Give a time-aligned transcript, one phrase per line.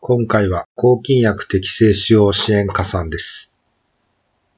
[0.00, 3.50] 今回は抗菌薬適正使用支援加算です。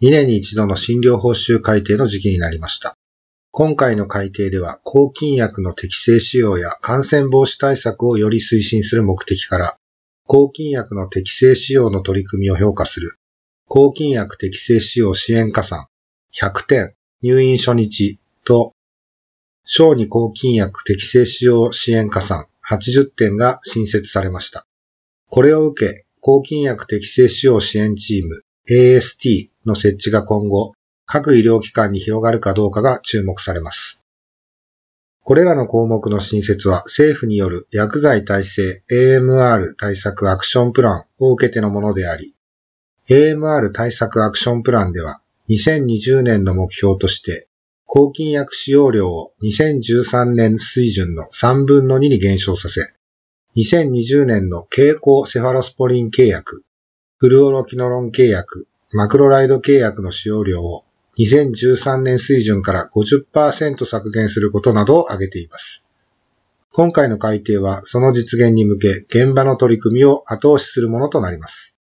[0.02, 2.94] 2年に一度の診療報酬改定の時期になりました。
[3.50, 9.76] 今回の改定では、抗菌薬の適正使用や感染防止対策をより推進する目的から、
[10.26, 13.16] 抗菌薬の適正使用の取り組みを評価する、
[13.66, 15.86] 抗菌薬適正使用支援加算
[16.34, 18.74] 100点、入院初日と
[19.64, 24.66] 小児抗菌薬適正使用支援加算80点が新設されました。
[25.30, 30.74] これを受け、抗菌薬適正使用支援チーム AST の設置が今後、
[31.06, 34.00] 各医療機関に広がるかどうかが注目されます。
[35.22, 42.34] これらの項目の新設は政府による薬剤耐性 AMR 対策アクションプランを受けてのものであり、
[43.08, 47.48] AMR 対策アクションプランでは2020年の目標として
[47.86, 52.82] 抗菌薬使用量を2013年水準の3分の2に減少させ、
[53.56, 56.62] 2020年の経口セファロスポリン契約、
[57.18, 60.84] フルオロキノロン契約、マクロライド契約の使用量を
[61.18, 65.84] 2013年水準から50%削減することなどを挙げています。
[66.70, 71.76] 今回の改定はその実現に向け現場の取り組みを後押しするものとなります。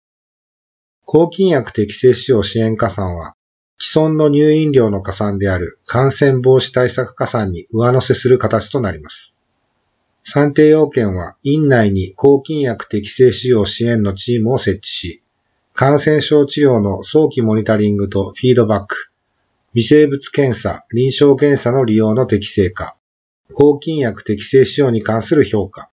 [1.03, 3.35] 抗菌薬適正使用支援加算は
[3.77, 9.36] 既存の入院料の加算である感染防止対策加算に上乗せする形となります。
[10.29, 15.23] 算定要件は、院内に抗菌薬適正使用支援のチームを設置し、
[15.71, 19.09] 感染症治療の早期モニタリングとフィードバック、
[19.73, 22.97] 微生物検査、臨床検査の利用の適正化、
[23.53, 25.91] 抗菌薬適正使用に関する評価、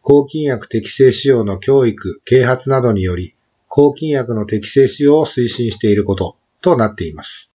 [0.00, 3.34] 抗菌薬適正使用の教育、啓発などにより、
[3.66, 7.51] 抗菌薬の適正使用を推進していること、となっています。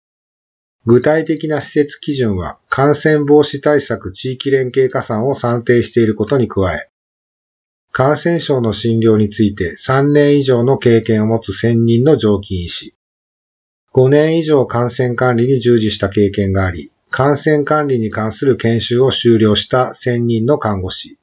[0.85, 6.89] 具体的な施設基準は感染防止対策地域連携加算を算定していることに加え、
[7.93, 12.97] 感染症の診療について3年以上の経験を持つ専任の常勤医師、
[13.93, 21.19] 5年以上感染管理に従事した経験があり、感染管理に関する研修を修了した専任の看護師、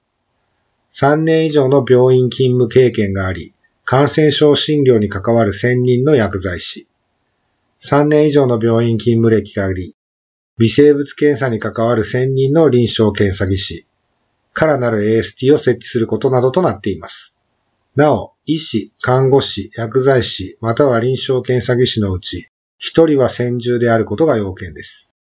[0.92, 3.54] 3年以上の病院勤務経験があり、
[3.86, 6.89] 感染症診療に関わる専任の薬剤師、
[7.82, 9.96] 3年以上の病院勤務歴があり、
[10.58, 13.88] 微生物検査に関わる専任の臨床検査技師
[14.54, 17.38] からなる AST を設置することなどとなっています。
[17.96, 22.50] なお、医師、看護師、薬剤師、または臨床検査技師のうち、
[22.82, 25.14] 1人は専従であることが要件です。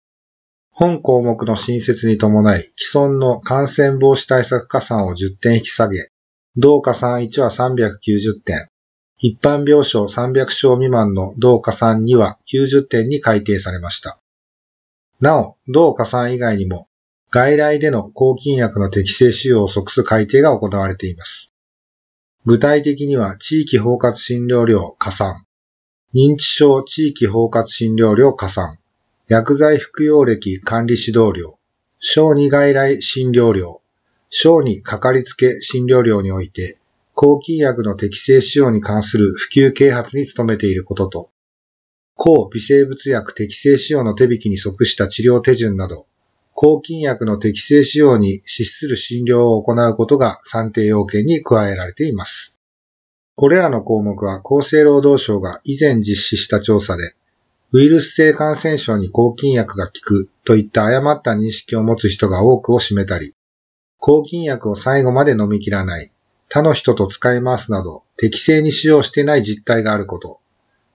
[0.70, 6.10] 本項目の新設に伴い、既存の感染防止対策加算を10点引き下げ、
[6.56, 8.68] 同加算1は390点、
[9.18, 14.20] 一般病床300床未満の同加算2は90点に改定されました。
[15.20, 16.88] なお、同加算以外にも、
[17.30, 21.52] 外来での抗菌薬の適正使用を即す改定が行われています。
[22.44, 25.46] 具体的には、地域包括診療料加算、
[26.14, 28.78] 認知症地域包括診療料加算、
[29.28, 31.58] 薬剤服用歴管理指導料、
[31.98, 33.80] 小児外来診療料、
[34.28, 36.78] 小児かかりつけ診療料において、
[37.18, 41.30] 抗菌薬の適正使用に関する普及啓発に努めていることと、
[42.14, 46.06] 抗微生物薬適正使用の手引きに即した治療手順など、
[46.52, 52.58] 抗菌薬の適正使用に資する診療を行うことが算定要件に加えられています。
[53.34, 57.14] これらの項目は厚生労働省が以前実施した調査で、
[57.72, 63.34] ウイルス性感染症に抗菌薬が効くといった誤った認識を持つ人が多くを占めたり、
[63.96, 66.12] 抗菌薬を最後まで飲み切らない、
[66.48, 70.40] 他の人と使い回すなど適正に使用してない実態があること。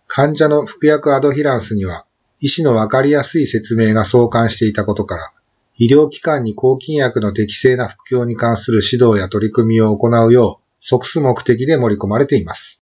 [0.07, 2.06] 患者の服薬アドヒランスには
[2.39, 5.31] 医師のわかりやすい説明が相関していたことから、
[5.77, 12.83] 医療機関に抗菌薬の適正な服用に関する指導や取り組みを行うよう即す目的で盛り込まれています。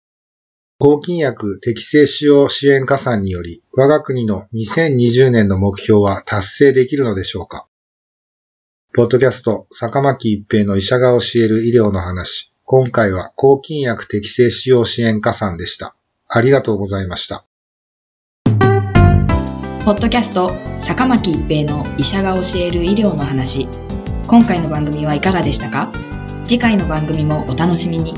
[0.78, 7.66] 抗菌薬適正使用支援加算により我が国の2020年の目標は達成できるのでしょうか？
[8.92, 12.52] ポッドキャスト、坂巻一平の医者が教える医療の話。
[12.64, 15.94] 今回は抗菌薬適正使用支援加算でした。
[16.26, 17.46] ありがとうございました。
[19.84, 20.50] ポッドキャスト
[20.80, 23.68] 坂巻一平の医者が教える医療の話
[24.26, 25.92] 今回の番組はいかがでしたか？
[26.44, 28.12] 次回の番組もお楽しみに